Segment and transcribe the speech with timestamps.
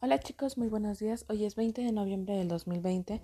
[0.00, 1.24] Hola chicos, muy buenos días.
[1.28, 3.20] Hoy es 20 de noviembre del 2020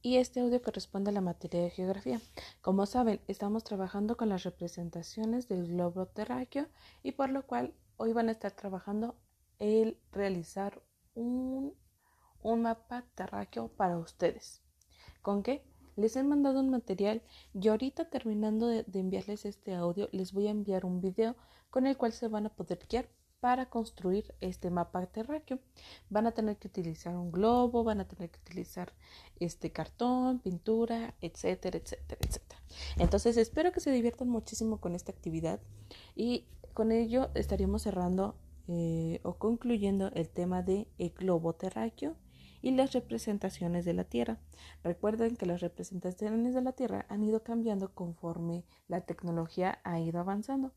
[0.00, 2.18] y este audio corresponde a la materia de geografía.
[2.62, 6.66] Como saben, estamos trabajando con las representaciones del globo terráqueo
[7.02, 9.16] y por lo cual hoy van a estar trabajando
[9.58, 10.82] el realizar
[11.12, 11.74] un,
[12.40, 14.62] un mapa terráqueo para ustedes.
[15.20, 15.62] ¿Con qué?
[15.94, 17.22] Les he mandado un material
[17.52, 21.36] y ahorita terminando de, de enviarles este audio les voy a enviar un video
[21.68, 23.10] con el cual se van a poder guiar
[23.44, 25.58] para construir este mapa terráqueo.
[26.08, 28.94] Van a tener que utilizar un globo, van a tener que utilizar
[29.38, 32.62] este cartón, pintura, etcétera, etcétera, etcétera.
[32.96, 35.60] Entonces espero que se diviertan muchísimo con esta actividad
[36.16, 38.34] y con ello estaríamos cerrando
[38.66, 42.16] eh, o concluyendo el tema de el globo terráqueo
[42.62, 44.38] y las representaciones de la Tierra.
[44.82, 50.18] Recuerden que las representaciones de la Tierra han ido cambiando conforme la tecnología ha ido
[50.18, 50.72] avanzando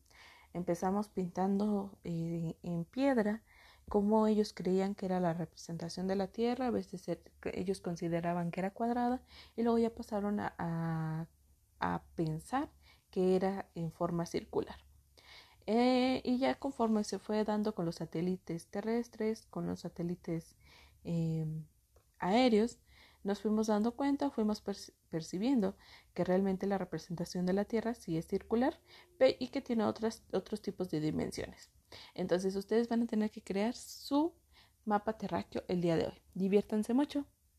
[0.58, 3.44] empezamos pintando eh, en piedra
[3.90, 7.10] como ellos creían que era la representación de la Tierra, a veces
[7.54, 9.22] ellos consideraban que era cuadrada
[9.56, 11.28] y luego ya pasaron a,
[11.80, 12.70] a, pensar
[13.12, 14.78] que era en forma circular.
[15.68, 20.56] Eh, y ya conforme se fue dando con los satélites terrestres, con los satélites
[21.04, 21.66] em,
[22.20, 22.80] aéreos,
[23.28, 24.64] nos fuimos dando cuenta, fuimos
[25.10, 25.76] percibiendo
[26.16, 28.80] que realmente la representación de la Tierra sí es circular
[29.20, 31.70] y que tiene otros tipos de dimensiones.
[32.16, 34.34] Entonces ustedes van a tener que crear su
[34.86, 36.22] mapa terráqueo el día de hoy.
[36.34, 37.26] Diviértanse mucho.